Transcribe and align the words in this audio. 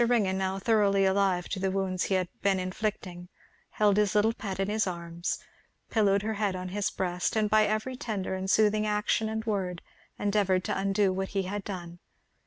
Ringgan, 0.03 0.39
now 0.39 0.57
thoroughly 0.57 1.05
alive 1.05 1.47
to 1.49 1.59
the 1.59 1.69
wounds 1.69 2.05
he 2.05 2.15
had 2.15 2.27
been 2.41 2.59
inflicting, 2.59 3.29
held 3.69 3.97
his 3.97 4.15
little 4.15 4.33
pet 4.33 4.59
in 4.59 4.67
his 4.67 4.87
arms, 4.87 5.37
pillowed 5.91 6.23
her 6.23 6.33
head 6.33 6.55
on 6.55 6.69
his 6.69 6.89
breast, 6.89 7.35
and 7.35 7.47
by 7.47 7.65
every 7.65 7.95
tender 7.95 8.33
and 8.33 8.49
soothing 8.49 8.87
action 8.87 9.29
and 9.29 9.45
word 9.45 9.83
endeavoured 10.17 10.63
to 10.63 10.75
undo 10.75 11.13
what 11.13 11.29
he 11.37 11.43
had 11.43 11.63
done. 11.63 11.99